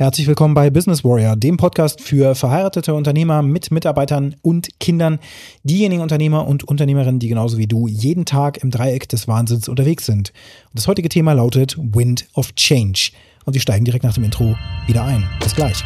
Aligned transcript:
Herzlich 0.00 0.28
willkommen 0.28 0.54
bei 0.54 0.70
Business 0.70 1.02
Warrior, 1.02 1.34
dem 1.34 1.56
Podcast 1.56 2.00
für 2.00 2.36
verheiratete 2.36 2.94
Unternehmer 2.94 3.42
mit 3.42 3.72
Mitarbeitern 3.72 4.36
und 4.42 4.78
Kindern, 4.78 5.18
diejenigen 5.64 6.02
Unternehmer 6.02 6.46
und 6.46 6.62
Unternehmerinnen, 6.62 7.18
die 7.18 7.26
genauso 7.26 7.58
wie 7.58 7.66
du 7.66 7.88
jeden 7.88 8.24
Tag 8.24 8.62
im 8.62 8.70
Dreieck 8.70 9.08
des 9.08 9.26
Wahnsinns 9.26 9.68
unterwegs 9.68 10.06
sind. 10.06 10.32
Und 10.66 10.78
das 10.78 10.86
heutige 10.86 11.08
Thema 11.08 11.32
lautet 11.32 11.76
Wind 11.76 12.28
of 12.34 12.54
Change. 12.54 13.10
Und 13.44 13.54
wir 13.54 13.60
steigen 13.60 13.84
direkt 13.84 14.04
nach 14.04 14.14
dem 14.14 14.22
Intro 14.22 14.54
wieder 14.86 15.02
ein. 15.02 15.28
Bis 15.40 15.56
gleich. 15.56 15.82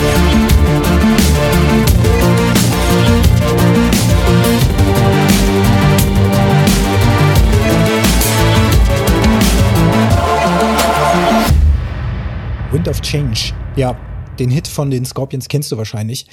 Wind 0.00 0.55
of 12.96 13.02
Change. 13.02 13.52
Ja, 13.76 13.94
den 14.38 14.48
Hit 14.48 14.66
von 14.66 14.90
den 14.90 15.04
Scorpions 15.04 15.48
kennst 15.48 15.70
du 15.70 15.76
wahrscheinlich. 15.76 16.26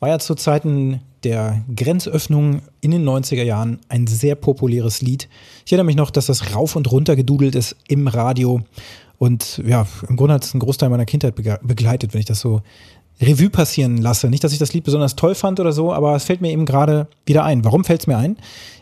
War 0.00 0.08
ja 0.08 0.18
zu 0.18 0.34
Zeiten 0.34 1.00
der 1.22 1.62
Grenzöffnung 1.74 2.62
in 2.80 2.90
den 2.90 3.08
90er 3.08 3.44
Jahren 3.44 3.78
ein 3.88 4.08
sehr 4.08 4.34
populäres 4.34 5.00
Lied. 5.00 5.28
Ich 5.64 5.72
erinnere 5.72 5.86
mich 5.86 5.96
noch, 5.96 6.10
dass 6.10 6.26
das 6.26 6.56
rauf 6.56 6.74
und 6.74 6.90
runter 6.90 7.14
gedudelt 7.14 7.54
ist 7.54 7.76
im 7.86 8.08
Radio. 8.08 8.62
Und 9.18 9.62
ja, 9.64 9.86
im 10.08 10.16
Grunde 10.16 10.34
hat 10.34 10.44
es 10.44 10.54
einen 10.54 10.60
Großteil 10.60 10.88
meiner 10.88 11.04
Kindheit 11.04 11.36
begleitet, 11.36 12.14
wenn 12.14 12.20
ich 12.20 12.26
das 12.26 12.40
so 12.40 12.62
Revue 13.20 13.50
passieren 13.50 13.98
lasse. 13.98 14.28
Nicht, 14.28 14.42
dass 14.42 14.52
ich 14.52 14.58
das 14.58 14.72
Lied 14.72 14.84
besonders 14.84 15.14
toll 15.14 15.36
fand 15.36 15.60
oder 15.60 15.72
so, 15.72 15.92
aber 15.92 16.16
es 16.16 16.24
fällt 16.24 16.40
mir 16.40 16.50
eben 16.50 16.66
gerade 16.66 17.06
wieder 17.26 17.44
ein. 17.44 17.64
Warum 17.64 17.84
fällt 17.84 18.00
es 18.00 18.06
mir 18.08 18.16
ein? 18.16 18.38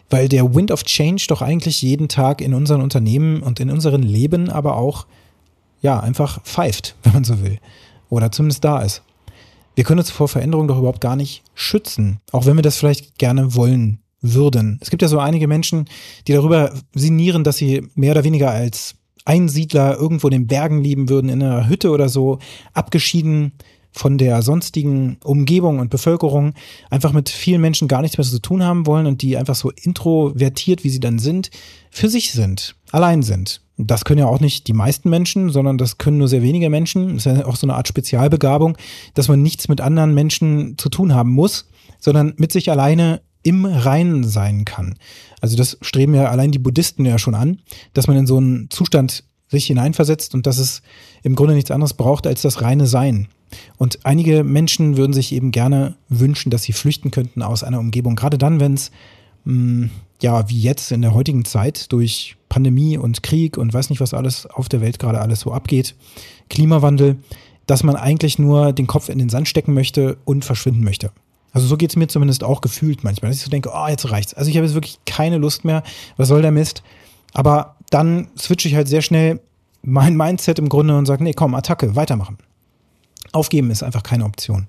Weil 0.08 0.28
der 0.28 0.54
Wind 0.54 0.70
of 0.70 0.84
Change 0.84 1.26
doch 1.28 1.42
eigentlich 1.42 1.82
jeden 1.82 2.08
Tag 2.08 2.40
in 2.40 2.54
unseren 2.54 2.80
Unternehmen 2.80 3.42
und 3.42 3.60
in 3.60 3.70
unseren 3.70 4.02
Leben 4.02 4.48
aber 4.48 4.76
auch 4.76 5.06
ja, 5.86 6.00
einfach 6.00 6.42
pfeift, 6.42 6.96
wenn 7.04 7.12
man 7.12 7.24
so 7.24 7.40
will. 7.40 7.58
Oder 8.10 8.32
zumindest 8.32 8.64
da 8.64 8.82
ist. 8.82 9.02
Wir 9.76 9.84
können 9.84 10.00
uns 10.00 10.10
vor 10.10 10.26
Veränderungen 10.26 10.68
doch 10.68 10.78
überhaupt 10.78 11.00
gar 11.00 11.16
nicht 11.16 11.44
schützen, 11.54 12.18
auch 12.32 12.44
wenn 12.46 12.56
wir 12.56 12.62
das 12.62 12.76
vielleicht 12.76 13.18
gerne 13.18 13.54
wollen 13.54 14.00
würden. 14.20 14.78
Es 14.80 14.90
gibt 14.90 15.02
ja 15.02 15.08
so 15.08 15.20
einige 15.20 15.46
Menschen, 15.46 15.84
die 16.26 16.32
darüber 16.32 16.72
sinnieren, 16.94 17.44
dass 17.44 17.58
sie 17.58 17.86
mehr 17.94 18.12
oder 18.12 18.24
weniger 18.24 18.50
als 18.50 18.96
Einsiedler 19.24 19.96
irgendwo 19.96 20.26
in 20.28 20.32
den 20.32 20.46
Bergen 20.46 20.82
leben 20.82 21.08
würden, 21.08 21.28
in 21.28 21.42
einer 21.42 21.68
Hütte 21.68 21.90
oder 21.90 22.08
so, 22.08 22.38
abgeschieden 22.72 23.52
von 23.96 24.18
der 24.18 24.42
sonstigen 24.42 25.16
Umgebung 25.24 25.78
und 25.78 25.88
Bevölkerung, 25.88 26.52
einfach 26.90 27.12
mit 27.12 27.30
vielen 27.30 27.62
Menschen 27.62 27.88
gar 27.88 28.02
nichts 28.02 28.18
mehr 28.18 28.26
zu 28.26 28.40
tun 28.40 28.62
haben 28.62 28.86
wollen 28.86 29.06
und 29.06 29.22
die 29.22 29.38
einfach 29.38 29.54
so 29.54 29.70
introvertiert, 29.70 30.84
wie 30.84 30.90
sie 30.90 31.00
dann 31.00 31.18
sind, 31.18 31.50
für 31.90 32.10
sich 32.10 32.32
sind, 32.32 32.76
allein 32.92 33.22
sind. 33.22 33.62
Das 33.78 34.04
können 34.04 34.20
ja 34.20 34.26
auch 34.26 34.40
nicht 34.40 34.68
die 34.68 34.74
meisten 34.74 35.08
Menschen, 35.08 35.48
sondern 35.48 35.78
das 35.78 35.96
können 35.96 36.18
nur 36.18 36.28
sehr 36.28 36.42
wenige 36.42 36.68
Menschen. 36.68 37.14
Das 37.14 37.26
ist 37.26 37.36
ja 37.38 37.46
auch 37.46 37.56
so 37.56 37.66
eine 37.66 37.74
Art 37.74 37.88
Spezialbegabung, 37.88 38.76
dass 39.14 39.28
man 39.28 39.42
nichts 39.42 39.68
mit 39.68 39.80
anderen 39.80 40.12
Menschen 40.12 40.76
zu 40.76 40.90
tun 40.90 41.14
haben 41.14 41.30
muss, 41.30 41.68
sondern 41.98 42.34
mit 42.36 42.52
sich 42.52 42.70
alleine 42.70 43.22
im 43.42 43.64
Reinen 43.64 44.24
sein 44.24 44.66
kann. 44.66 44.96
Also 45.40 45.56
das 45.56 45.78
streben 45.80 46.14
ja 46.14 46.26
allein 46.26 46.50
die 46.50 46.58
Buddhisten 46.58 47.06
ja 47.06 47.18
schon 47.18 47.34
an, 47.34 47.60
dass 47.94 48.08
man 48.08 48.16
in 48.16 48.26
so 48.26 48.36
einen 48.36 48.68
Zustand 48.68 49.24
sich 49.48 49.66
hineinversetzt 49.66 50.34
und 50.34 50.46
dass 50.46 50.58
es 50.58 50.82
im 51.22 51.34
Grunde 51.34 51.54
nichts 51.54 51.70
anderes 51.70 51.94
braucht 51.94 52.26
als 52.26 52.42
das 52.42 52.60
reine 52.60 52.86
Sein. 52.86 53.28
Und 53.76 54.04
einige 54.04 54.44
Menschen 54.44 54.96
würden 54.96 55.12
sich 55.12 55.32
eben 55.32 55.50
gerne 55.50 55.96
wünschen, 56.08 56.50
dass 56.50 56.62
sie 56.62 56.72
flüchten 56.72 57.10
könnten 57.10 57.42
aus 57.42 57.62
einer 57.62 57.78
Umgebung, 57.78 58.16
gerade 58.16 58.38
dann, 58.38 58.60
wenn 58.60 58.74
es 58.74 58.90
hm, 59.44 59.90
ja, 60.22 60.48
wie 60.48 60.60
jetzt 60.60 60.92
in 60.92 61.02
der 61.02 61.14
heutigen 61.14 61.44
Zeit 61.44 61.92
durch 61.92 62.36
Pandemie 62.48 62.98
und 62.98 63.22
Krieg 63.22 63.58
und 63.58 63.72
weiß 63.72 63.90
nicht, 63.90 64.00
was 64.00 64.14
alles 64.14 64.46
auf 64.46 64.68
der 64.68 64.80
Welt 64.80 64.98
gerade 64.98 65.20
alles 65.20 65.40
so 65.40 65.52
abgeht, 65.52 65.94
Klimawandel, 66.48 67.16
dass 67.66 67.82
man 67.82 67.96
eigentlich 67.96 68.38
nur 68.38 68.72
den 68.72 68.86
Kopf 68.86 69.08
in 69.08 69.18
den 69.18 69.28
Sand 69.28 69.48
stecken 69.48 69.74
möchte 69.74 70.16
und 70.24 70.44
verschwinden 70.44 70.84
möchte. 70.84 71.10
Also 71.52 71.66
so 71.66 71.76
geht 71.76 71.90
es 71.90 71.96
mir 71.96 72.08
zumindest 72.08 72.44
auch 72.44 72.60
gefühlt 72.60 73.02
manchmal, 73.02 73.30
dass 73.30 73.38
ich 73.38 73.44
so 73.44 73.50
denke, 73.50 73.70
oh, 73.74 73.88
jetzt 73.88 74.10
reicht's. 74.10 74.34
Also 74.34 74.50
ich 74.50 74.56
habe 74.56 74.66
jetzt 74.66 74.74
wirklich 74.74 74.98
keine 75.06 75.38
Lust 75.38 75.64
mehr, 75.64 75.82
was 76.16 76.28
soll 76.28 76.42
der 76.42 76.50
Mist? 76.50 76.82
Aber 77.32 77.76
dann 77.90 78.28
switche 78.38 78.68
ich 78.68 78.74
halt 78.74 78.88
sehr 78.88 79.02
schnell 79.02 79.40
mein 79.82 80.16
Mindset 80.16 80.58
im 80.58 80.68
Grunde 80.68 80.96
und 80.96 81.06
sage, 81.06 81.22
nee, 81.22 81.32
komm, 81.32 81.54
Attacke, 81.54 81.96
weitermachen. 81.96 82.38
Aufgeben 83.32 83.70
ist 83.70 83.82
einfach 83.82 84.02
keine 84.02 84.24
Option. 84.24 84.68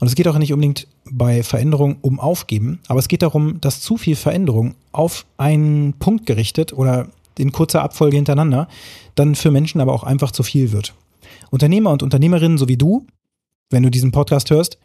Und 0.00 0.06
es 0.06 0.14
geht 0.14 0.28
auch 0.28 0.38
nicht 0.38 0.52
unbedingt 0.52 0.86
bei 1.10 1.42
Veränderung 1.42 1.96
um 2.02 2.20
Aufgeben, 2.20 2.80
aber 2.86 3.00
es 3.00 3.08
geht 3.08 3.22
darum, 3.22 3.60
dass 3.60 3.80
zu 3.80 3.96
viel 3.96 4.16
Veränderung 4.16 4.74
auf 4.92 5.26
einen 5.36 5.94
Punkt 5.94 6.26
gerichtet 6.26 6.72
oder 6.72 7.08
in 7.38 7.52
kurzer 7.52 7.82
Abfolge 7.82 8.16
hintereinander 8.16 8.68
dann 9.14 9.34
für 9.34 9.50
Menschen 9.50 9.80
aber 9.80 9.92
auch 9.92 10.04
einfach 10.04 10.30
zu 10.30 10.42
viel 10.42 10.72
wird. 10.72 10.94
Unternehmer 11.50 11.90
und 11.90 12.02
Unternehmerinnen, 12.02 12.58
so 12.58 12.68
wie 12.68 12.76
du, 12.76 13.06
wenn 13.70 13.82
du 13.82 13.90
diesen 13.90 14.12
Podcast 14.12 14.50
hörst, 14.50 14.78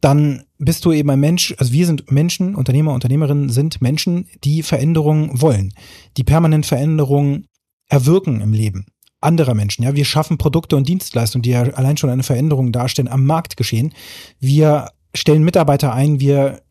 dann 0.00 0.44
bist 0.58 0.84
du 0.84 0.92
eben 0.92 1.10
ein 1.10 1.20
Mensch, 1.20 1.54
also 1.58 1.72
wir 1.72 1.86
sind 1.86 2.10
Menschen, 2.10 2.54
Unternehmer, 2.54 2.94
Unternehmerinnen 2.94 3.50
sind 3.50 3.82
Menschen, 3.82 4.28
die 4.44 4.62
Veränderungen 4.62 5.40
wollen, 5.40 5.74
die 6.16 6.24
permanent 6.24 6.64
Veränderungen 6.64 7.46
erwirken 7.88 8.40
im 8.40 8.52
Leben 8.52 8.86
anderer 9.20 9.54
Menschen. 9.54 9.84
Ja, 9.84 9.94
wir 9.94 10.04
schaffen 10.04 10.38
Produkte 10.38 10.76
und 10.76 10.88
Dienstleistungen, 10.88 11.42
die 11.42 11.50
ja 11.50 11.62
allein 11.62 11.96
schon 11.96 12.10
eine 12.10 12.22
Veränderung 12.22 12.72
darstellen 12.72 13.08
am 13.08 13.26
Marktgeschehen. 13.26 13.92
Wir 14.38 14.90
stellen 15.14 15.42
Mitarbeiter 15.42 15.92
ein, 15.92 16.20
wir 16.20 16.62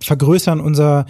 vergrößern 0.00 0.60
unser 0.60 1.06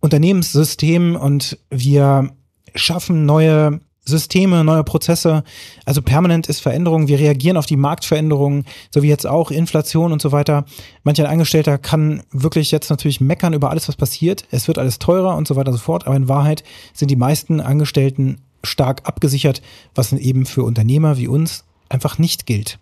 Unternehmenssystem 0.00 1.16
und 1.16 1.58
wir 1.70 2.30
schaffen 2.74 3.26
neue 3.26 3.80
Systeme, 4.08 4.62
neue 4.62 4.84
Prozesse. 4.84 5.42
Also 5.84 6.00
permanent 6.00 6.46
ist 6.46 6.60
Veränderung. 6.60 7.08
Wir 7.08 7.18
reagieren 7.18 7.56
auf 7.56 7.66
die 7.66 7.76
Marktveränderungen, 7.76 8.64
so 8.94 9.02
wie 9.02 9.08
jetzt 9.08 9.26
auch 9.26 9.50
Inflation 9.50 10.12
und 10.12 10.22
so 10.22 10.30
weiter. 10.30 10.64
Manch 11.02 11.20
ein 11.20 11.26
Angestellter 11.26 11.76
kann 11.76 12.22
wirklich 12.30 12.70
jetzt 12.70 12.88
natürlich 12.88 13.20
meckern 13.20 13.52
über 13.52 13.70
alles, 13.70 13.88
was 13.88 13.96
passiert. 13.96 14.44
Es 14.50 14.68
wird 14.68 14.78
alles 14.78 15.00
teurer 15.00 15.36
und 15.36 15.48
so 15.48 15.56
weiter 15.56 15.72
und 15.72 15.76
so 15.76 15.82
fort. 15.82 16.06
Aber 16.06 16.14
in 16.14 16.28
Wahrheit 16.28 16.62
sind 16.92 17.10
die 17.10 17.16
meisten 17.16 17.60
Angestellten 17.60 18.40
stark 18.64 19.02
abgesichert, 19.06 19.62
was 19.94 20.12
eben 20.12 20.46
für 20.46 20.64
Unternehmer 20.64 21.16
wie 21.16 21.28
uns 21.28 21.64
einfach 21.88 22.18
nicht 22.18 22.46
gilt. 22.46 22.78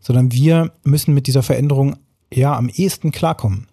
Sondern 0.00 0.32
wir 0.32 0.72
müssen 0.84 1.14
mit 1.14 1.26
dieser 1.26 1.42
Veränderung 1.42 1.96
ja 2.32 2.56
am 2.56 2.68
ehesten 2.68 3.12
klarkommen 3.12 3.66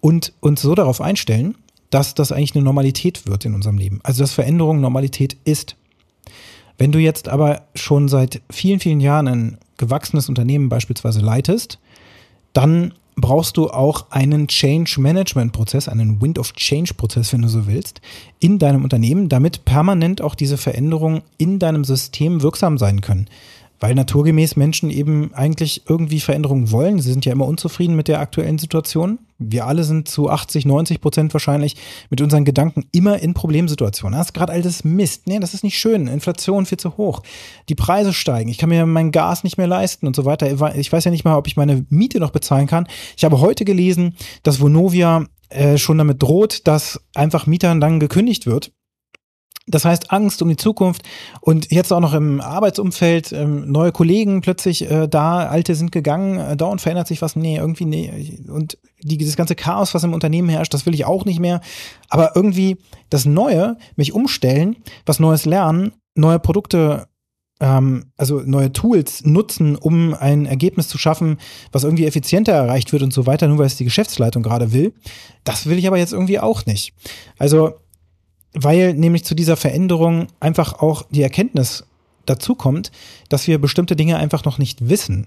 und 0.00 0.32
uns 0.40 0.62
so 0.62 0.74
darauf 0.74 1.00
einstellen, 1.00 1.56
dass 1.90 2.14
das 2.14 2.32
eigentlich 2.32 2.54
eine 2.54 2.64
Normalität 2.64 3.26
wird 3.26 3.44
in 3.44 3.54
unserem 3.54 3.78
Leben. 3.78 4.00
Also 4.02 4.22
dass 4.22 4.32
Veränderung 4.32 4.80
Normalität 4.80 5.36
ist. 5.44 5.76
Wenn 6.76 6.90
du 6.90 6.98
jetzt 6.98 7.28
aber 7.28 7.68
schon 7.74 8.08
seit 8.08 8.42
vielen, 8.50 8.80
vielen 8.80 9.00
Jahren 9.00 9.28
ein 9.28 9.58
gewachsenes 9.76 10.28
Unternehmen 10.28 10.68
beispielsweise 10.68 11.20
leitest, 11.20 11.78
dann 12.52 12.94
brauchst 13.16 13.56
du 13.56 13.70
auch 13.70 14.10
einen 14.10 14.48
Change 14.48 15.00
Management 15.00 15.52
Prozess, 15.52 15.88
einen 15.88 16.20
Wind 16.20 16.38
of 16.38 16.52
Change 16.54 16.94
Prozess, 16.94 17.32
wenn 17.32 17.42
du 17.42 17.48
so 17.48 17.66
willst, 17.66 18.00
in 18.40 18.58
deinem 18.58 18.84
Unternehmen, 18.84 19.28
damit 19.28 19.64
permanent 19.64 20.20
auch 20.20 20.34
diese 20.34 20.56
Veränderungen 20.56 21.22
in 21.38 21.58
deinem 21.58 21.84
System 21.84 22.42
wirksam 22.42 22.78
sein 22.78 23.00
können 23.00 23.28
weil 23.80 23.94
naturgemäß 23.94 24.56
Menschen 24.56 24.90
eben 24.90 25.34
eigentlich 25.34 25.82
irgendwie 25.88 26.20
Veränderungen 26.20 26.70
wollen. 26.70 27.00
Sie 27.00 27.12
sind 27.12 27.24
ja 27.24 27.32
immer 27.32 27.46
unzufrieden 27.46 27.96
mit 27.96 28.08
der 28.08 28.20
aktuellen 28.20 28.58
Situation. 28.58 29.18
Wir 29.38 29.66
alle 29.66 29.84
sind 29.84 30.08
zu 30.08 30.30
80, 30.30 30.64
90 30.64 31.00
Prozent 31.00 31.32
wahrscheinlich 31.34 31.76
mit 32.08 32.20
unseren 32.20 32.44
Gedanken 32.44 32.84
immer 32.92 33.18
in 33.18 33.34
Problemsituationen. 33.34 34.18
Das 34.18 34.28
ist 34.28 34.32
gerade 34.32 34.52
all 34.52 34.62
das 34.62 34.84
Mist. 34.84 35.26
Nee, 35.26 35.38
das 35.38 35.54
ist 35.54 35.64
nicht 35.64 35.78
schön. 35.78 36.06
Inflation 36.06 36.66
viel 36.66 36.78
zu 36.78 36.96
hoch. 36.96 37.22
Die 37.68 37.74
Preise 37.74 38.12
steigen. 38.12 38.48
Ich 38.48 38.58
kann 38.58 38.68
mir 38.68 38.86
mein 38.86 39.10
Gas 39.10 39.44
nicht 39.44 39.58
mehr 39.58 39.66
leisten 39.66 40.06
und 40.06 40.14
so 40.16 40.24
weiter. 40.24 40.74
Ich 40.76 40.92
weiß 40.92 41.04
ja 41.04 41.10
nicht 41.10 41.24
mal, 41.24 41.36
ob 41.36 41.46
ich 41.46 41.56
meine 41.56 41.84
Miete 41.90 42.20
noch 42.20 42.30
bezahlen 42.30 42.66
kann. 42.66 42.86
Ich 43.16 43.24
habe 43.24 43.40
heute 43.40 43.64
gelesen, 43.64 44.14
dass 44.44 44.60
Vonovia 44.60 45.26
äh, 45.50 45.78
schon 45.78 45.98
damit 45.98 46.22
droht, 46.22 46.66
dass 46.66 47.00
einfach 47.14 47.46
Mietern 47.46 47.80
dann 47.80 48.00
gekündigt 48.00 48.46
wird 48.46 48.72
das 49.66 49.84
heißt 49.84 50.12
Angst 50.12 50.42
um 50.42 50.48
die 50.48 50.56
Zukunft 50.56 51.02
und 51.40 51.70
jetzt 51.70 51.92
auch 51.92 52.00
noch 52.00 52.12
im 52.12 52.40
Arbeitsumfeld 52.40 53.32
ähm, 53.32 53.70
neue 53.70 53.92
Kollegen 53.92 54.42
plötzlich 54.42 54.90
äh, 54.90 55.08
da, 55.08 55.46
alte 55.46 55.74
sind 55.74 55.90
gegangen, 55.90 56.38
äh, 56.38 56.56
dauernd 56.56 56.80
verändert 56.80 57.08
sich 57.08 57.22
was, 57.22 57.34
nee, 57.34 57.56
irgendwie 57.56 57.86
nee 57.86 58.38
und 58.48 58.78
die, 59.00 59.16
dieses 59.16 59.36
ganze 59.36 59.54
Chaos, 59.54 59.94
was 59.94 60.04
im 60.04 60.12
Unternehmen 60.12 60.48
herrscht, 60.48 60.74
das 60.74 60.84
will 60.86 60.94
ich 60.94 61.06
auch 61.06 61.24
nicht 61.24 61.40
mehr, 61.40 61.60
aber 62.08 62.32
irgendwie 62.34 62.76
das 63.08 63.24
Neue, 63.24 63.76
mich 63.96 64.12
umstellen, 64.12 64.76
was 65.06 65.20
Neues 65.20 65.46
lernen, 65.46 65.92
neue 66.14 66.38
Produkte 66.38 67.08
ähm, 67.60 68.12
also 68.16 68.40
neue 68.44 68.72
Tools 68.72 69.24
nutzen, 69.24 69.76
um 69.76 70.14
ein 70.14 70.44
Ergebnis 70.46 70.88
zu 70.88 70.98
schaffen, 70.98 71.38
was 71.72 71.84
irgendwie 71.84 72.04
effizienter 72.04 72.52
erreicht 72.52 72.92
wird 72.92 73.02
und 73.02 73.12
so 73.12 73.26
weiter, 73.26 73.48
nur 73.48 73.58
weil 73.58 73.66
es 73.66 73.76
die 73.76 73.84
Geschäftsleitung 73.84 74.42
gerade 74.42 74.72
will. 74.72 74.92
Das 75.44 75.66
will 75.66 75.78
ich 75.78 75.86
aber 75.86 75.98
jetzt 75.98 76.12
irgendwie 76.12 76.40
auch 76.40 76.66
nicht. 76.66 76.94
Also 77.38 77.74
weil 78.54 78.94
nämlich 78.94 79.24
zu 79.24 79.34
dieser 79.34 79.56
Veränderung 79.56 80.28
einfach 80.40 80.80
auch 80.80 81.04
die 81.10 81.22
Erkenntnis 81.22 81.84
dazu 82.26 82.54
kommt, 82.54 82.90
dass 83.28 83.46
wir 83.46 83.58
bestimmte 83.58 83.96
Dinge 83.96 84.16
einfach 84.16 84.44
noch 84.44 84.58
nicht 84.58 84.88
wissen. 84.88 85.26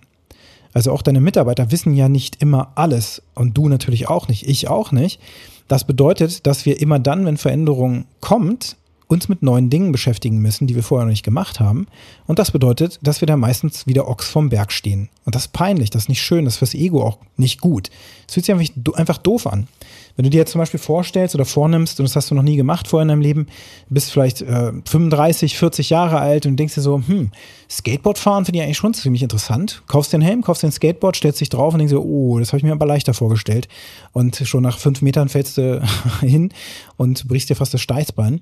Also 0.73 0.91
auch 0.91 1.01
deine 1.01 1.21
Mitarbeiter 1.21 1.71
wissen 1.71 1.93
ja 1.93 2.09
nicht 2.09 2.41
immer 2.41 2.71
alles 2.75 3.21
und 3.35 3.57
du 3.57 3.69
natürlich 3.69 4.09
auch 4.09 4.27
nicht, 4.27 4.47
ich 4.47 4.67
auch 4.67 4.91
nicht. 4.91 5.19
Das 5.67 5.85
bedeutet, 5.85 6.47
dass 6.47 6.65
wir 6.65 6.79
immer 6.79 6.99
dann, 6.99 7.25
wenn 7.25 7.37
Veränderung 7.37 8.05
kommt, 8.21 8.77
uns 9.07 9.29
mit 9.29 9.41
neuen 9.41 9.69
Dingen 9.69 9.91
beschäftigen 9.91 10.39
müssen, 10.39 10.67
die 10.67 10.75
wir 10.75 10.83
vorher 10.83 11.05
noch 11.05 11.11
nicht 11.11 11.23
gemacht 11.23 11.59
haben. 11.59 11.87
Und 12.25 12.39
das 12.39 12.51
bedeutet, 12.51 12.99
dass 13.01 13.21
wir 13.21 13.25
da 13.25 13.37
meistens 13.37 13.87
wieder 13.87 14.07
Ochs 14.07 14.27
vom 14.27 14.49
Berg 14.49 14.71
stehen. 14.71 15.09
Und 15.23 15.33
das 15.33 15.43
ist 15.43 15.53
peinlich, 15.53 15.89
das 15.89 16.03
ist 16.03 16.09
nicht 16.09 16.21
schön, 16.21 16.45
das 16.45 16.55
ist 16.55 16.59
fürs 16.59 16.73
Ego 16.73 17.03
auch 17.03 17.17
nicht 17.37 17.61
gut. 17.61 17.89
Es 18.27 18.33
fühlt 18.33 18.45
sich 18.45 18.53
einfach, 18.53 18.95
einfach 18.95 19.17
doof 19.17 19.47
an. 19.47 19.67
Wenn 20.17 20.23
du 20.23 20.31
dir 20.31 20.39
jetzt 20.39 20.51
zum 20.51 20.59
Beispiel 20.59 20.79
vorstellst 20.79 21.35
oder 21.35 21.45
vornimmst, 21.45 21.99
und 21.99 22.09
das 22.09 22.15
hast 22.15 22.31
du 22.31 22.35
noch 22.35 22.41
nie 22.41 22.57
gemacht 22.57 22.87
vorher 22.87 23.03
in 23.03 23.09
deinem 23.09 23.21
Leben, 23.21 23.47
bist 23.87 24.11
vielleicht 24.11 24.41
äh, 24.41 24.73
35, 24.83 25.57
40 25.57 25.91
Jahre 25.91 26.17
alt 26.17 26.47
und 26.47 26.57
denkst 26.57 26.73
dir 26.73 26.81
so, 26.81 27.01
hm, 27.05 27.31
Skateboard 27.69 28.17
fahren 28.17 28.43
finde 28.43 28.59
ich 28.59 28.65
eigentlich 28.65 28.77
schon 28.77 28.95
ziemlich 28.95 29.21
interessant. 29.21 29.83
Kaufst 29.87 30.11
den 30.13 30.21
Helm, 30.21 30.41
kaufst 30.41 30.63
den 30.63 30.71
Skateboard, 30.71 31.15
stellst 31.15 31.39
dich 31.39 31.49
drauf 31.49 31.73
und 31.73 31.79
denkst 31.79 31.93
dir, 31.93 32.03
oh, 32.03 32.39
das 32.39 32.49
habe 32.49 32.57
ich 32.57 32.63
mir 32.63 32.71
aber 32.71 32.87
leichter 32.87 33.13
vorgestellt. 33.13 33.67
Und 34.11 34.35
schon 34.35 34.63
nach 34.63 34.79
fünf 34.79 35.03
Metern 35.03 35.29
fällst 35.29 35.59
du 35.59 35.85
hin 36.21 36.51
und 36.97 37.27
brichst 37.27 37.51
dir 37.51 37.55
fast 37.55 37.75
das 37.75 37.81
Steißbein. 37.81 38.41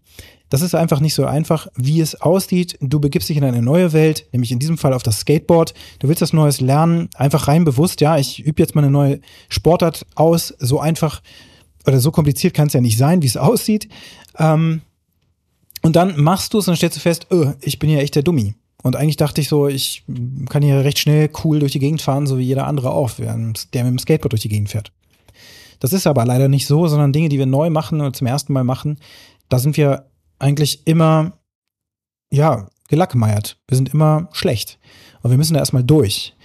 Das 0.49 0.61
ist 0.61 0.75
einfach 0.75 1.01
nicht 1.01 1.15
so 1.15 1.25
einfach, 1.25 1.67
wie 1.75 1.99
es 1.99 2.21
aussieht. 2.21 2.77
Du 2.79 3.01
begibst 3.01 3.27
dich 3.27 3.35
in 3.35 3.43
eine 3.43 3.61
neue 3.61 3.91
Welt, 3.91 4.27
nämlich 4.31 4.51
in 4.53 4.59
diesem 4.59 4.77
Fall 4.77 4.93
auf 4.93 5.03
das 5.03 5.19
Skateboard. 5.19 5.73
Du 5.99 6.07
willst 6.07 6.21
das 6.21 6.31
Neues 6.31 6.61
lernen, 6.61 7.09
einfach 7.15 7.49
rein 7.49 7.65
bewusst, 7.65 7.99
ja, 7.99 8.17
ich 8.17 8.39
übe 8.39 8.61
jetzt 8.61 8.75
mal 8.75 8.83
eine 8.83 8.91
neue 8.91 9.19
Sportart 9.49 10.05
aus, 10.15 10.53
so 10.59 10.79
einfach 10.79 11.21
oder 11.85 11.99
so 11.99 12.11
kompliziert 12.11 12.53
kann 12.53 12.67
es 12.67 12.73
ja 12.73 12.81
nicht 12.81 12.97
sein, 12.97 13.21
wie 13.21 13.27
es 13.27 13.37
aussieht. 13.37 13.89
Ähm, 14.37 14.81
und 15.81 15.95
dann 15.95 16.19
machst 16.19 16.53
du 16.53 16.59
es 16.59 16.67
und 16.67 16.71
dann 16.71 16.77
stellst 16.77 16.97
du 16.97 17.01
fest, 17.01 17.27
oh, 17.29 17.53
ich 17.61 17.79
bin 17.79 17.89
ja 17.89 17.99
echt 17.99 18.15
der 18.15 18.23
Dummi. 18.23 18.55
Und 18.81 18.95
eigentlich 18.95 19.17
dachte 19.17 19.41
ich 19.41 19.49
so, 19.49 19.67
ich 19.67 20.03
kann 20.49 20.61
hier 20.61 20.83
recht 20.83 20.99
schnell 20.99 21.29
cool 21.43 21.59
durch 21.59 21.71
die 21.71 21.79
Gegend 21.79 22.01
fahren, 22.01 22.27
so 22.27 22.37
wie 22.37 22.43
jeder 22.43 22.67
andere 22.67 22.91
auch, 22.91 23.11
der 23.11 23.35
mit 23.35 23.73
dem 23.73 23.99
Skateboard 23.99 24.33
durch 24.33 24.43
die 24.43 24.49
Gegend 24.49 24.69
fährt. 24.69 24.91
Das 25.79 25.93
ist 25.93 26.07
aber 26.07 26.25
leider 26.25 26.47
nicht 26.47 26.67
so, 26.67 26.87
sondern 26.87 27.13
Dinge, 27.13 27.29
die 27.29 27.39
wir 27.39 27.45
neu 27.45 27.69
machen 27.69 27.99
oder 27.99 28.13
zum 28.13 28.27
ersten 28.27 28.53
Mal 28.53 28.63
machen, 28.63 28.99
da 29.49 29.59
sind 29.59 29.77
wir 29.77 30.05
eigentlich 30.39 30.85
immer, 30.85 31.33
ja, 32.31 32.67
gelackmeiert. 32.87 33.57
Wir 33.67 33.75
sind 33.75 33.93
immer 33.93 34.29
schlecht. 34.33 34.79
Und 35.21 35.31
wir 35.31 35.37
müssen 35.37 35.53
da 35.53 35.59
erstmal 35.59 35.83
durch. 35.83 36.35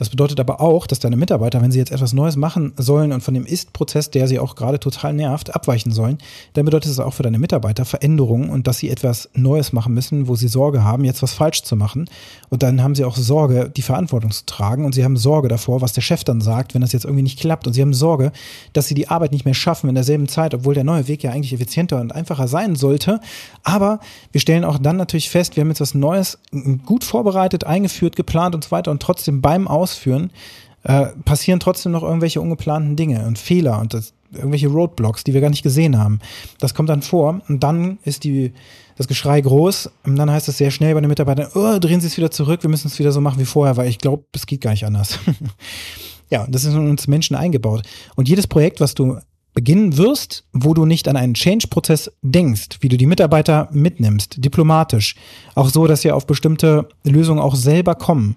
Das 0.00 0.08
bedeutet 0.08 0.40
aber 0.40 0.62
auch, 0.62 0.86
dass 0.86 0.98
deine 0.98 1.18
Mitarbeiter, 1.18 1.60
wenn 1.60 1.72
sie 1.72 1.78
jetzt 1.78 1.92
etwas 1.92 2.14
Neues 2.14 2.36
machen 2.36 2.72
sollen 2.78 3.12
und 3.12 3.20
von 3.20 3.34
dem 3.34 3.44
Ist-Prozess, 3.44 4.10
der 4.10 4.28
sie 4.28 4.38
auch 4.38 4.54
gerade 4.54 4.80
total 4.80 5.12
nervt, 5.12 5.54
abweichen 5.54 5.92
sollen, 5.92 6.16
dann 6.54 6.64
bedeutet 6.64 6.90
es 6.90 6.98
auch 6.98 7.12
für 7.12 7.22
deine 7.22 7.38
Mitarbeiter 7.38 7.84
Veränderungen 7.84 8.48
und 8.48 8.66
dass 8.66 8.78
sie 8.78 8.88
etwas 8.88 9.28
Neues 9.34 9.74
machen 9.74 9.92
müssen, 9.92 10.26
wo 10.26 10.36
sie 10.36 10.48
Sorge 10.48 10.84
haben, 10.84 11.04
jetzt 11.04 11.22
was 11.22 11.34
falsch 11.34 11.64
zu 11.64 11.76
machen. 11.76 12.08
Und 12.48 12.62
dann 12.62 12.82
haben 12.82 12.94
sie 12.94 13.04
auch 13.04 13.14
Sorge, 13.14 13.70
die 13.76 13.82
Verantwortung 13.82 14.30
zu 14.30 14.46
tragen 14.46 14.86
und 14.86 14.94
sie 14.94 15.04
haben 15.04 15.18
Sorge 15.18 15.48
davor, 15.48 15.82
was 15.82 15.92
der 15.92 16.00
Chef 16.00 16.24
dann 16.24 16.40
sagt, 16.40 16.72
wenn 16.72 16.80
das 16.80 16.92
jetzt 16.92 17.04
irgendwie 17.04 17.24
nicht 17.24 17.38
klappt. 17.38 17.66
Und 17.66 17.74
sie 17.74 17.82
haben 17.82 17.92
Sorge, 17.92 18.32
dass 18.72 18.88
sie 18.88 18.94
die 18.94 19.08
Arbeit 19.08 19.32
nicht 19.32 19.44
mehr 19.44 19.52
schaffen 19.52 19.90
in 19.90 19.96
derselben 19.96 20.28
Zeit, 20.28 20.54
obwohl 20.54 20.72
der 20.72 20.84
neue 20.84 21.08
Weg 21.08 21.22
ja 21.24 21.30
eigentlich 21.30 21.52
effizienter 21.52 22.00
und 22.00 22.14
einfacher 22.14 22.48
sein 22.48 22.74
sollte. 22.74 23.20
Aber 23.64 24.00
wir 24.32 24.40
stellen 24.40 24.64
auch 24.64 24.78
dann 24.78 24.96
natürlich 24.96 25.28
fest, 25.28 25.56
wir 25.56 25.60
haben 25.60 25.68
jetzt 25.68 25.82
was 25.82 25.92
Neues 25.92 26.38
gut 26.86 27.04
vorbereitet, 27.04 27.64
eingeführt, 27.64 28.16
geplant 28.16 28.54
und 28.54 28.64
so 28.64 28.70
weiter 28.70 28.90
und 28.90 29.02
trotzdem 29.02 29.42
beim 29.42 29.68
Aus 29.68 29.89
ausführen, 29.90 30.30
äh, 30.84 31.06
passieren 31.24 31.60
trotzdem 31.60 31.92
noch 31.92 32.02
irgendwelche 32.02 32.40
ungeplanten 32.40 32.96
Dinge 32.96 33.26
und 33.26 33.38
Fehler 33.38 33.80
und 33.80 33.92
das, 33.92 34.14
irgendwelche 34.32 34.68
Roadblocks, 34.68 35.24
die 35.24 35.34
wir 35.34 35.40
gar 35.40 35.50
nicht 35.50 35.62
gesehen 35.62 35.98
haben. 35.98 36.20
Das 36.58 36.74
kommt 36.74 36.88
dann 36.88 37.02
vor 37.02 37.40
und 37.48 37.62
dann 37.62 37.98
ist 38.04 38.24
die, 38.24 38.52
das 38.96 39.08
Geschrei 39.08 39.40
groß 39.40 39.90
und 40.04 40.16
dann 40.16 40.30
heißt 40.30 40.48
es 40.48 40.58
sehr 40.58 40.70
schnell 40.70 40.94
bei 40.94 41.00
den 41.00 41.08
Mitarbeitern, 41.08 41.48
oh, 41.54 41.78
drehen 41.78 42.00
Sie 42.00 42.06
es 42.06 42.16
wieder 42.16 42.30
zurück, 42.30 42.62
wir 42.62 42.70
müssen 42.70 42.86
es 42.86 42.98
wieder 42.98 43.12
so 43.12 43.20
machen 43.20 43.40
wie 43.40 43.44
vorher, 43.44 43.76
weil 43.76 43.88
ich 43.88 43.98
glaube, 43.98 44.24
es 44.32 44.46
geht 44.46 44.60
gar 44.60 44.70
nicht 44.70 44.86
anders. 44.86 45.18
ja, 46.30 46.46
das 46.48 46.64
ist 46.64 46.74
in 46.74 46.88
uns 46.88 47.08
Menschen 47.08 47.36
eingebaut. 47.36 47.82
Und 48.14 48.28
jedes 48.28 48.46
Projekt, 48.46 48.80
was 48.80 48.94
du 48.94 49.18
beginnen 49.52 49.96
wirst, 49.96 50.44
wo 50.52 50.74
du 50.74 50.86
nicht 50.86 51.08
an 51.08 51.16
einen 51.16 51.34
Change-Prozess 51.34 52.12
denkst, 52.22 52.78
wie 52.80 52.88
du 52.88 52.96
die 52.96 53.06
Mitarbeiter 53.06 53.68
mitnimmst, 53.72 54.42
diplomatisch, 54.42 55.16
auch 55.56 55.68
so, 55.68 55.88
dass 55.88 56.02
sie 56.02 56.12
auf 56.12 56.26
bestimmte 56.26 56.88
Lösungen 57.04 57.40
auch 57.40 57.56
selber 57.56 57.96
kommen, 57.96 58.36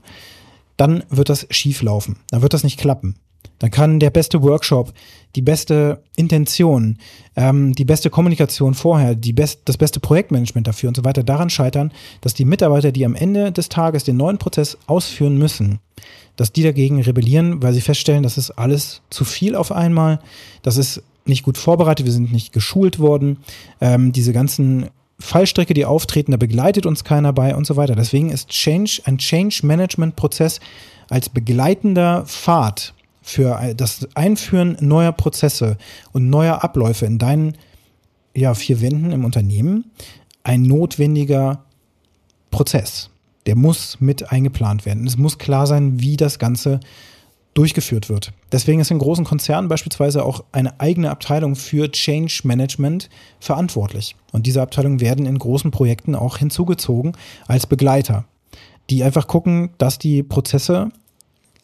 dann 0.77 1.03
wird 1.09 1.29
das 1.29 1.47
schief 1.49 1.81
laufen. 1.81 2.17
Dann 2.29 2.41
wird 2.41 2.53
das 2.53 2.63
nicht 2.63 2.79
klappen. 2.79 3.15
Dann 3.59 3.71
kann 3.71 3.99
der 3.99 4.09
beste 4.09 4.41
Workshop, 4.41 4.93
die 5.35 5.41
beste 5.41 6.03
Intention, 6.15 6.97
ähm, 7.35 7.73
die 7.73 7.85
beste 7.85 8.09
Kommunikation 8.09 8.73
vorher, 8.73 9.15
die 9.15 9.33
best, 9.33 9.61
das 9.65 9.77
beste 9.77 9.99
Projektmanagement 9.99 10.67
dafür 10.67 10.89
und 10.89 10.95
so 10.95 11.05
weiter 11.05 11.23
daran 11.23 11.49
scheitern, 11.49 11.91
dass 12.21 12.33
die 12.33 12.45
Mitarbeiter, 12.45 12.91
die 12.91 13.05
am 13.05 13.15
Ende 13.15 13.51
des 13.51 13.69
Tages 13.69 14.03
den 14.03 14.17
neuen 14.17 14.37
Prozess 14.37 14.77
ausführen 14.87 15.37
müssen, 15.37 15.79
dass 16.35 16.51
die 16.51 16.63
dagegen 16.63 17.01
rebellieren, 17.01 17.61
weil 17.63 17.73
sie 17.73 17.81
feststellen, 17.81 18.23
das 18.23 18.37
ist 18.37 18.51
alles 18.51 19.01
zu 19.09 19.23
viel 19.23 19.55
auf 19.55 19.71
einmal, 19.71 20.19
das 20.61 20.77
ist 20.77 21.03
nicht 21.25 21.43
gut 21.43 21.57
vorbereitet, 21.57 22.05
wir 22.05 22.13
sind 22.13 22.33
nicht 22.33 22.51
geschult 22.51 22.99
worden, 22.99 23.37
ähm, 23.79 24.11
diese 24.11 24.33
ganzen 24.33 24.89
Fallstrecke, 25.23 25.73
die 25.73 25.85
auftreten, 25.85 26.31
da 26.31 26.37
begleitet 26.37 26.85
uns 26.85 27.05
keiner 27.05 27.31
bei 27.31 27.55
und 27.55 27.65
so 27.65 27.77
weiter. 27.77 27.95
Deswegen 27.95 28.29
ist 28.29 28.49
Change, 28.49 29.01
ein 29.05 29.17
Change-Management-Prozess 29.17 30.59
als 31.09 31.29
begleitender 31.29 32.25
Pfad 32.25 32.93
für 33.21 33.73
das 33.75 34.05
Einführen 34.15 34.75
neuer 34.81 35.13
Prozesse 35.13 35.77
und 36.11 36.29
neuer 36.29 36.63
Abläufe 36.63 37.05
in 37.05 37.19
deinen 37.19 37.57
ja, 38.35 38.53
vier 38.53 38.81
Wänden 38.81 39.11
im 39.11 39.23
Unternehmen 39.23 39.91
ein 40.43 40.63
notwendiger 40.63 41.63
Prozess. 42.51 43.09
Der 43.45 43.55
muss 43.55 44.01
mit 44.01 44.29
eingeplant 44.29 44.85
werden. 44.85 45.07
Es 45.07 45.17
muss 45.17 45.37
klar 45.37 45.67
sein, 45.67 46.01
wie 46.01 46.17
das 46.17 46.37
Ganze 46.37 46.81
durchgeführt 47.53 48.09
wird. 48.09 48.33
Deswegen 48.51 48.79
ist 48.79 48.91
in 48.91 48.99
großen 48.99 49.25
Konzernen 49.25 49.69
beispielsweise 49.69 50.25
auch 50.25 50.43
eine 50.51 50.79
eigene 50.79 51.11
Abteilung 51.11 51.55
für 51.55 51.91
Change 51.91 52.41
Management 52.43 53.09
verantwortlich. 53.39 54.15
Und 54.31 54.47
diese 54.47 54.61
Abteilungen 54.61 55.01
werden 55.01 55.25
in 55.25 55.37
großen 55.37 55.71
Projekten 55.71 56.15
auch 56.15 56.37
hinzugezogen 56.37 57.13
als 57.47 57.67
Begleiter, 57.67 58.25
die 58.89 59.03
einfach 59.03 59.27
gucken, 59.27 59.69
dass 59.77 59.99
die 59.99 60.23
Prozesse 60.23 60.89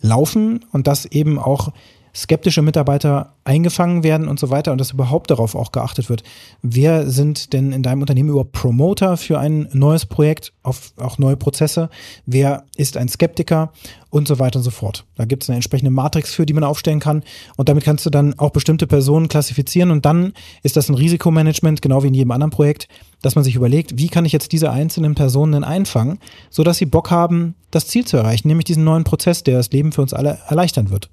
laufen 0.02 0.66
und 0.72 0.88
dass 0.88 1.06
eben 1.06 1.40
auch 1.40 1.72
skeptische 2.20 2.62
Mitarbeiter 2.62 3.34
eingefangen 3.46 4.04
werden 4.04 4.28
und 4.28 4.40
so 4.40 4.50
weiter 4.50 4.74
und 4.74 4.78
dass 4.80 4.92
überhaupt 4.92 5.32
darauf 5.32 5.56
auch 5.56 5.72
geachtet 5.72 6.10
wird. 6.10 6.24
Wer 6.62 7.10
sind 7.10 7.54
denn 7.54 7.72
in 7.72 7.82
deinem 7.82 8.02
Unternehmen 8.02 8.30
überhaupt 8.30 8.52
Promoter 8.52 9.16
für 9.16 9.40
ein 9.40 9.70
neues 9.72 10.06
Projekt, 10.06 10.52
auf 10.62 10.92
auch 10.98 11.18
neue 11.18 11.38
Prozesse? 11.38 11.90
Wer 12.26 12.66
ist 12.76 12.98
ein 12.98 13.08
Skeptiker 13.08 13.72
und 14.10 14.28
so 14.28 14.38
weiter 14.38 14.60
und 14.60 14.64
so 14.64 14.70
fort? 14.70 15.06
Da 15.16 15.26
gibt 15.26 15.44
es 15.44 15.50
eine 15.50 15.56
entsprechende 15.56 15.92
Matrix 15.92 16.34
für, 16.34 16.46
die 16.46 16.54
man 16.54 16.66
aufstellen 16.66 17.00
kann 17.00 17.24
und 17.56 17.70
damit 17.70 17.86
kannst 17.86 18.06
du 18.06 18.10
dann 18.10 18.38
auch 18.38 18.52
bestimmte 18.52 18.86
Personen 18.86 19.30
klassifizieren 19.30 19.90
und 19.90 20.06
dann 20.06 20.34
ist 20.62 20.76
das 20.76 20.90
ein 20.90 20.96
Risikomanagement, 20.96 21.82
genau 21.82 22.04
wie 22.04 22.08
in 22.08 22.14
jedem 22.14 22.32
anderen 22.32 22.52
Projekt, 22.52 22.90
dass 23.22 23.36
man 23.36 23.46
sich 23.46 23.56
überlegt, 23.56 23.98
wie 23.98 24.10
kann 24.10 24.26
ich 24.26 24.34
jetzt 24.34 24.52
diese 24.52 24.72
einzelnen 24.72 25.16
Personen 25.16 25.54
denn 25.54 25.64
einfangen, 25.64 26.20
sodass 26.50 26.78
sie 26.78 26.86
Bock 26.86 27.12
haben, 27.12 27.56
das 27.72 27.88
Ziel 27.88 28.06
zu 28.06 28.18
erreichen, 28.18 28.50
nämlich 28.50 28.66
diesen 28.66 28.84
neuen 28.84 29.06
Prozess, 29.06 29.44
der 29.44 29.58
das 29.58 29.72
Leben 29.72 29.94
für 29.94 30.02
uns 30.02 30.14
alle 30.14 30.40
erleichtern 30.48 30.90
wird. 30.90 31.10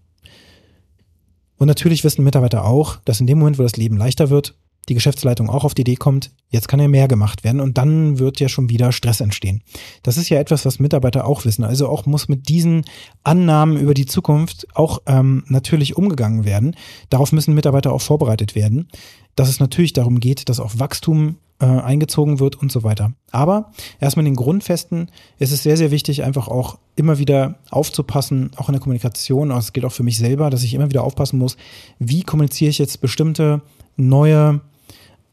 Und 1.58 1.68
natürlich 1.68 2.04
wissen 2.04 2.24
Mitarbeiter 2.24 2.64
auch, 2.64 2.96
dass 3.04 3.20
in 3.20 3.26
dem 3.26 3.38
Moment, 3.38 3.58
wo 3.58 3.62
das 3.62 3.76
Leben 3.76 3.96
leichter 3.96 4.30
wird, 4.30 4.54
die 4.88 4.94
Geschäftsleitung 4.94 5.50
auch 5.50 5.64
auf 5.64 5.74
die 5.74 5.82
Idee 5.82 5.96
kommt, 5.96 6.30
jetzt 6.48 6.68
kann 6.68 6.80
ja 6.80 6.88
mehr 6.88 7.08
gemacht 7.08 7.42
werden 7.42 7.60
und 7.60 7.76
dann 7.76 8.18
wird 8.18 8.38
ja 8.38 8.48
schon 8.48 8.68
wieder 8.68 8.92
Stress 8.92 9.20
entstehen. 9.20 9.62
Das 10.02 10.16
ist 10.16 10.28
ja 10.28 10.38
etwas, 10.38 10.64
was 10.64 10.78
Mitarbeiter 10.78 11.26
auch 11.26 11.44
wissen. 11.44 11.64
Also 11.64 11.88
auch 11.88 12.06
muss 12.06 12.28
mit 12.28 12.48
diesen 12.48 12.84
Annahmen 13.24 13.76
über 13.76 13.94
die 13.94 14.06
Zukunft 14.06 14.66
auch 14.74 15.02
ähm, 15.06 15.44
natürlich 15.48 15.96
umgegangen 15.96 16.44
werden. 16.44 16.76
Darauf 17.10 17.32
müssen 17.32 17.54
Mitarbeiter 17.54 17.92
auch 17.92 18.00
vorbereitet 18.00 18.54
werden, 18.54 18.88
dass 19.34 19.48
es 19.48 19.60
natürlich 19.60 19.92
darum 19.92 20.20
geht, 20.20 20.48
dass 20.48 20.60
auch 20.60 20.78
Wachstum 20.78 21.36
äh, 21.60 21.66
eingezogen 21.66 22.40
wird 22.40 22.56
und 22.56 22.70
so 22.70 22.82
weiter. 22.82 23.12
Aber 23.30 23.72
erstmal 24.00 24.26
in 24.26 24.32
den 24.32 24.36
Grundfesten 24.36 25.10
ist 25.38 25.52
es 25.52 25.62
sehr, 25.62 25.76
sehr 25.76 25.90
wichtig, 25.90 26.24
einfach 26.24 26.48
auch 26.48 26.78
immer 26.96 27.18
wieder 27.18 27.56
aufzupassen, 27.70 28.50
auch 28.56 28.68
in 28.68 28.74
der 28.74 28.80
Kommunikation, 28.80 29.48
das 29.48 29.72
gilt 29.72 29.86
auch 29.86 29.92
für 29.92 30.02
mich 30.02 30.18
selber, 30.18 30.50
dass 30.50 30.62
ich 30.62 30.74
immer 30.74 30.90
wieder 30.90 31.04
aufpassen 31.04 31.38
muss, 31.38 31.56
wie 31.98 32.22
kommuniziere 32.22 32.70
ich 32.70 32.78
jetzt 32.78 33.00
bestimmte 33.00 33.62
neue 33.96 34.60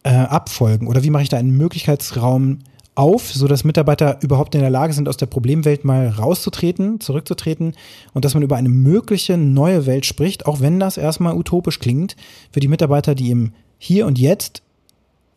äh, 0.04 0.10
Abfolgen 0.10 0.88
oder 0.88 1.04
wie 1.04 1.10
mache 1.10 1.24
ich 1.24 1.30
da 1.30 1.38
einen 1.38 1.58
Möglichkeitsraum 1.58 2.60
auf, 2.96 3.32
so 3.32 3.48
dass 3.48 3.64
Mitarbeiter 3.64 4.20
überhaupt 4.22 4.56
in 4.56 4.62
der 4.62 4.70
Lage 4.70 4.94
sind, 4.94 5.10
aus 5.10 5.18
der 5.18 5.26
Problemwelt 5.26 5.84
mal 5.84 6.10
rauszutreten, 6.10 7.00
zurückzutreten 7.00 7.74
und 8.14 8.24
dass 8.24 8.34
man 8.34 8.44
über 8.44 8.56
eine 8.56 8.70
mögliche 8.70 9.38
neue 9.38 9.86
Welt 9.86 10.06
spricht, 10.06 10.46
auch 10.46 10.60
wenn 10.60 10.80
das 10.80 10.98
erstmal 10.98 11.36
utopisch 11.36 11.80
klingt, 11.80 12.16
für 12.52 12.60
die 12.60 12.68
Mitarbeiter, 12.68 13.16
die 13.16 13.32
im 13.32 13.54
Hier 13.78 14.06
und 14.06 14.20
Jetzt 14.20 14.62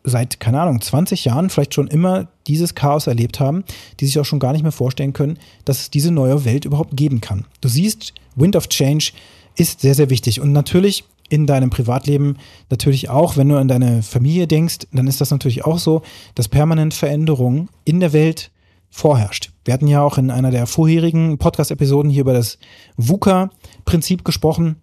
seit, 0.09 0.39
keine 0.39 0.61
Ahnung, 0.61 0.81
20 0.81 1.25
Jahren 1.25 1.49
vielleicht 1.49 1.73
schon 1.73 1.87
immer 1.87 2.27
dieses 2.47 2.75
Chaos 2.75 3.07
erlebt 3.07 3.39
haben, 3.39 3.63
die 3.99 4.05
sich 4.05 4.19
auch 4.19 4.25
schon 4.25 4.39
gar 4.39 4.53
nicht 4.53 4.63
mehr 4.63 4.71
vorstellen 4.71 5.13
können, 5.13 5.37
dass 5.65 5.81
es 5.81 5.89
diese 5.91 6.11
neue 6.11 6.45
Welt 6.45 6.65
überhaupt 6.65 6.95
geben 6.95 7.21
kann. 7.21 7.45
Du 7.61 7.67
siehst, 7.67 8.13
Wind 8.35 8.55
of 8.55 8.69
Change 8.69 9.11
ist 9.55 9.81
sehr, 9.81 9.95
sehr 9.95 10.09
wichtig. 10.09 10.39
Und 10.39 10.51
natürlich 10.53 11.03
in 11.29 11.45
deinem 11.45 11.69
Privatleben 11.69 12.37
natürlich 12.69 13.09
auch, 13.09 13.35
wenn 13.35 13.49
du 13.49 13.57
an 13.57 13.67
deine 13.67 14.01
Familie 14.01 14.47
denkst, 14.47 14.87
dann 14.93 15.07
ist 15.07 15.19
das 15.19 15.31
natürlich 15.31 15.65
auch 15.65 15.79
so, 15.79 16.01
dass 16.35 16.47
permanent 16.47 16.93
Veränderung 16.93 17.69
in 17.83 17.99
der 17.99 18.13
Welt 18.13 18.51
vorherrscht. 18.89 19.51
Wir 19.65 19.73
hatten 19.73 19.87
ja 19.87 20.01
auch 20.01 20.17
in 20.17 20.31
einer 20.31 20.51
der 20.51 20.65
vorherigen 20.67 21.37
Podcast-Episoden 21.37 22.09
hier 22.09 22.21
über 22.21 22.33
das 22.33 22.57
VUCA-Prinzip 22.95 24.23
gesprochen 24.23 24.77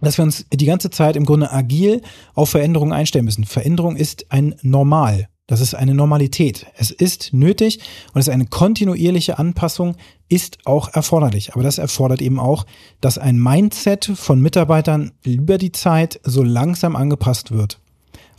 dass 0.00 0.18
wir 0.18 0.24
uns 0.24 0.46
die 0.52 0.66
ganze 0.66 0.90
Zeit 0.90 1.16
im 1.16 1.24
Grunde 1.24 1.52
agil 1.52 2.02
auf 2.34 2.50
Veränderungen 2.50 2.92
einstellen 2.92 3.24
müssen. 3.24 3.44
Veränderung 3.44 3.96
ist 3.96 4.30
ein 4.30 4.54
Normal. 4.62 5.28
Das 5.46 5.60
ist 5.60 5.74
eine 5.74 5.94
Normalität. 5.94 6.66
Es 6.76 6.90
ist 6.90 7.34
nötig 7.34 7.80
und 8.14 8.20
es 8.20 8.28
ist 8.28 8.32
eine 8.32 8.46
kontinuierliche 8.46 9.38
Anpassung, 9.38 9.96
ist 10.28 10.58
auch 10.64 10.94
erforderlich. 10.94 11.52
Aber 11.52 11.62
das 11.62 11.76
erfordert 11.76 12.22
eben 12.22 12.40
auch, 12.40 12.64
dass 13.02 13.18
ein 13.18 13.38
Mindset 13.38 14.10
von 14.14 14.40
Mitarbeitern 14.40 15.12
über 15.22 15.58
die 15.58 15.72
Zeit 15.72 16.18
so 16.24 16.42
langsam 16.42 16.96
angepasst 16.96 17.50
wird. 17.50 17.78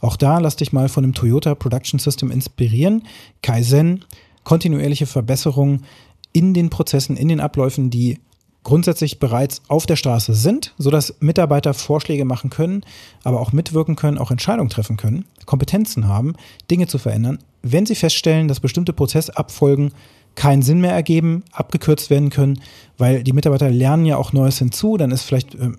Auch 0.01 0.17
da 0.17 0.39
lass 0.39 0.55
dich 0.55 0.73
mal 0.73 0.89
von 0.89 1.03
dem 1.03 1.13
Toyota 1.13 1.53
Production 1.53 1.99
System 1.99 2.31
inspirieren. 2.31 3.03
Kaizen, 3.43 4.03
kontinuierliche 4.43 5.05
Verbesserungen 5.05 5.85
in 6.33 6.55
den 6.55 6.71
Prozessen, 6.71 7.17
in 7.17 7.27
den 7.27 7.39
Abläufen, 7.39 7.91
die 7.91 8.19
grundsätzlich 8.65 9.19
bereits 9.19 9.61
auf 9.69 9.85
der 9.85 9.95
Straße 9.95 10.33
sind, 10.33 10.73
sodass 10.77 11.15
Mitarbeiter 11.21 11.73
Vorschläge 11.73 12.25
machen 12.25 12.49
können, 12.49 12.81
aber 13.23 13.39
auch 13.39 13.53
mitwirken 13.53 13.95
können, 13.95 14.17
auch 14.17 14.31
Entscheidungen 14.31 14.69
treffen 14.69 14.97
können, 14.97 15.25
Kompetenzen 15.45 16.09
haben, 16.09 16.33
Dinge 16.69 16.87
zu 16.87 16.97
verändern, 16.97 17.39
wenn 17.61 17.85
sie 17.85 17.95
feststellen, 17.95 18.49
dass 18.49 18.59
bestimmte 18.59 18.91
Prozessabfolgen 18.91 19.91
keinen 20.33 20.63
Sinn 20.63 20.81
mehr 20.81 20.91
ergeben, 20.91 21.43
abgekürzt 21.51 22.09
werden 22.09 22.29
können, 22.29 22.59
weil 22.97 23.23
die 23.23 23.33
Mitarbeiter 23.33 23.69
lernen 23.69 24.05
ja 24.05 24.17
auch 24.17 24.33
Neues 24.33 24.57
hinzu, 24.57 24.97
dann 24.97 25.11
ist 25.11 25.21
vielleicht 25.21 25.55
äh, 25.55 25.69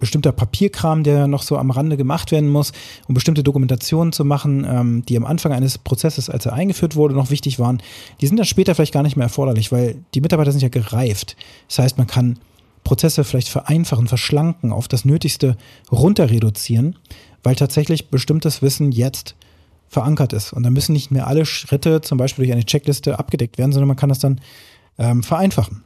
bestimmter 0.00 0.32
Papierkram, 0.32 1.02
der 1.02 1.26
noch 1.26 1.42
so 1.42 1.56
am 1.56 1.70
Rande 1.70 1.96
gemacht 1.96 2.32
werden 2.32 2.48
muss, 2.48 2.72
um 3.08 3.14
bestimmte 3.14 3.42
Dokumentationen 3.42 4.12
zu 4.12 4.24
machen, 4.24 4.66
ähm, 4.68 5.04
die 5.06 5.16
am 5.16 5.24
Anfang 5.24 5.52
eines 5.52 5.78
Prozesses, 5.78 6.28
als 6.28 6.46
er 6.46 6.52
eingeführt 6.52 6.96
wurde, 6.96 7.14
noch 7.14 7.30
wichtig 7.30 7.58
waren, 7.58 7.82
die 8.20 8.26
sind 8.26 8.36
dann 8.36 8.46
später 8.46 8.74
vielleicht 8.74 8.94
gar 8.94 9.02
nicht 9.02 9.16
mehr 9.16 9.24
erforderlich, 9.24 9.72
weil 9.72 9.96
die 10.14 10.20
Mitarbeiter 10.20 10.52
sind 10.52 10.62
ja 10.62 10.68
gereift. 10.68 11.36
Das 11.68 11.78
heißt, 11.78 11.98
man 11.98 12.06
kann 12.06 12.38
Prozesse 12.84 13.24
vielleicht 13.24 13.48
vereinfachen, 13.48 14.08
verschlanken, 14.08 14.72
auf 14.72 14.88
das 14.88 15.04
Nötigste 15.04 15.56
runter 15.90 16.30
reduzieren, 16.30 16.96
weil 17.42 17.56
tatsächlich 17.56 18.10
bestimmtes 18.10 18.62
Wissen 18.62 18.92
jetzt 18.92 19.34
verankert 19.88 20.32
ist. 20.32 20.52
Und 20.52 20.64
dann 20.64 20.72
müssen 20.72 20.92
nicht 20.92 21.10
mehr 21.10 21.26
alle 21.26 21.46
Schritte 21.46 22.02
zum 22.02 22.18
Beispiel 22.18 22.44
durch 22.44 22.52
eine 22.52 22.64
Checkliste 22.64 23.18
abgedeckt 23.18 23.58
werden, 23.58 23.72
sondern 23.72 23.88
man 23.88 23.96
kann 23.96 24.10
das 24.10 24.18
dann 24.18 24.40
ähm, 24.98 25.22
vereinfachen. 25.22 25.82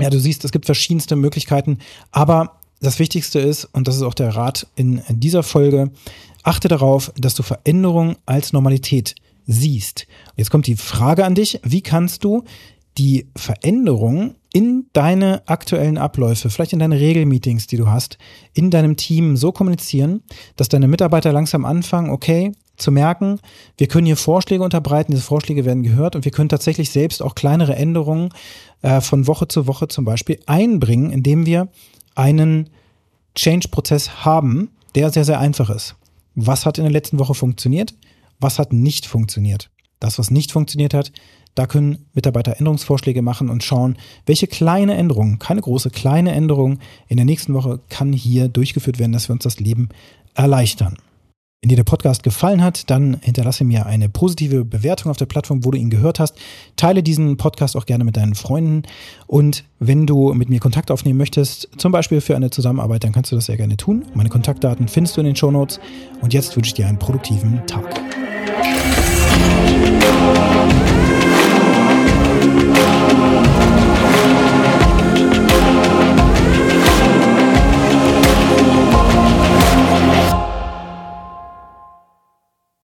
Ja, 0.00 0.10
du 0.10 0.18
siehst, 0.18 0.44
es 0.44 0.52
gibt 0.52 0.66
verschiedenste 0.66 1.16
Möglichkeiten, 1.16 1.78
aber 2.12 2.57
das 2.80 2.98
Wichtigste 2.98 3.38
ist, 3.38 3.64
und 3.64 3.88
das 3.88 3.96
ist 3.96 4.02
auch 4.02 4.14
der 4.14 4.34
Rat 4.34 4.66
in 4.76 5.02
dieser 5.10 5.42
Folge, 5.42 5.90
achte 6.42 6.68
darauf, 6.68 7.12
dass 7.16 7.34
du 7.34 7.42
Veränderungen 7.42 8.16
als 8.26 8.52
Normalität 8.52 9.14
siehst. 9.46 10.06
Jetzt 10.36 10.50
kommt 10.50 10.66
die 10.66 10.76
Frage 10.76 11.24
an 11.24 11.34
dich, 11.34 11.60
wie 11.64 11.80
kannst 11.80 12.22
du 12.24 12.44
die 12.98 13.26
Veränderung 13.36 14.34
in 14.52 14.86
deine 14.92 15.42
aktuellen 15.46 15.98
Abläufe, 15.98 16.50
vielleicht 16.50 16.72
in 16.72 16.78
deine 16.78 16.98
Regelmeetings, 16.98 17.66
die 17.66 17.76
du 17.76 17.88
hast, 17.88 18.18
in 18.54 18.70
deinem 18.70 18.96
Team 18.96 19.36
so 19.36 19.52
kommunizieren, 19.52 20.22
dass 20.56 20.68
deine 20.68 20.88
Mitarbeiter 20.88 21.32
langsam 21.32 21.64
anfangen, 21.64 22.10
okay, 22.10 22.52
zu 22.76 22.92
merken, 22.92 23.40
wir 23.76 23.88
können 23.88 24.06
hier 24.06 24.16
Vorschläge 24.16 24.62
unterbreiten, 24.62 25.12
diese 25.12 25.24
Vorschläge 25.24 25.64
werden 25.64 25.82
gehört 25.82 26.16
und 26.16 26.24
wir 26.24 26.32
können 26.32 26.48
tatsächlich 26.48 26.90
selbst 26.90 27.22
auch 27.22 27.34
kleinere 27.34 27.74
Änderungen 27.74 28.30
äh, 28.82 29.00
von 29.00 29.26
Woche 29.26 29.48
zu 29.48 29.66
Woche 29.66 29.88
zum 29.88 30.04
Beispiel 30.04 30.38
einbringen, 30.46 31.10
indem 31.10 31.44
wir 31.44 31.68
einen 32.18 32.68
Change-Prozess 33.34 34.24
haben, 34.24 34.70
der 34.94 35.10
sehr, 35.10 35.24
sehr 35.24 35.38
einfach 35.38 35.70
ist. 35.70 35.94
Was 36.34 36.66
hat 36.66 36.78
in 36.78 36.84
der 36.84 36.92
letzten 36.92 37.18
Woche 37.18 37.34
funktioniert? 37.34 37.94
Was 38.40 38.58
hat 38.58 38.72
nicht 38.72 39.06
funktioniert? 39.06 39.70
Das, 40.00 40.18
was 40.18 40.30
nicht 40.30 40.52
funktioniert 40.52 40.94
hat, 40.94 41.12
da 41.54 41.66
können 41.66 42.06
Mitarbeiter 42.12 42.56
Änderungsvorschläge 42.58 43.22
machen 43.22 43.48
und 43.48 43.64
schauen, 43.64 43.96
welche 44.26 44.46
kleine 44.46 44.94
Änderung, 44.94 45.38
keine 45.38 45.60
große, 45.60 45.90
kleine 45.90 46.32
Änderung 46.32 46.78
in 47.08 47.16
der 47.16 47.26
nächsten 47.26 47.54
Woche 47.54 47.80
kann 47.88 48.12
hier 48.12 48.48
durchgeführt 48.48 48.98
werden, 48.98 49.12
dass 49.12 49.28
wir 49.28 49.32
uns 49.32 49.42
das 49.44 49.58
Leben 49.58 49.88
erleichtern. 50.34 50.98
Wenn 51.60 51.70
dir 51.70 51.76
der 51.76 51.82
Podcast 51.82 52.22
gefallen 52.22 52.62
hat, 52.62 52.88
dann 52.88 53.18
hinterlasse 53.20 53.64
mir 53.64 53.84
eine 53.84 54.08
positive 54.08 54.64
Bewertung 54.64 55.10
auf 55.10 55.16
der 55.16 55.26
Plattform, 55.26 55.64
wo 55.64 55.72
du 55.72 55.78
ihn 55.78 55.90
gehört 55.90 56.20
hast. 56.20 56.36
Teile 56.76 57.02
diesen 57.02 57.36
Podcast 57.36 57.76
auch 57.76 57.84
gerne 57.84 58.04
mit 58.04 58.16
deinen 58.16 58.36
Freunden. 58.36 58.82
Und 59.26 59.64
wenn 59.80 60.06
du 60.06 60.32
mit 60.34 60.50
mir 60.50 60.60
Kontakt 60.60 60.92
aufnehmen 60.92 61.18
möchtest, 61.18 61.68
zum 61.76 61.90
Beispiel 61.90 62.20
für 62.20 62.36
eine 62.36 62.50
Zusammenarbeit, 62.50 63.02
dann 63.02 63.10
kannst 63.10 63.32
du 63.32 63.36
das 63.36 63.46
sehr 63.46 63.56
gerne 63.56 63.76
tun. 63.76 64.04
Meine 64.14 64.28
Kontaktdaten 64.28 64.86
findest 64.86 65.16
du 65.16 65.20
in 65.20 65.26
den 65.26 65.34
Show 65.34 65.50
Notes. 65.50 65.80
Und 66.20 66.32
jetzt 66.32 66.54
wünsche 66.54 66.68
ich 66.68 66.74
dir 66.74 66.86
einen 66.86 67.00
produktiven 67.00 67.66
Tag. 67.66 68.02